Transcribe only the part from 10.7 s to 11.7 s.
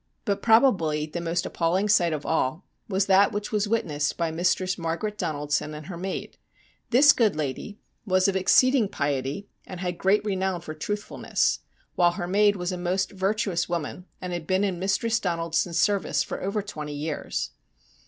STORY OF MAJOR WEIR 9 for truthfulness;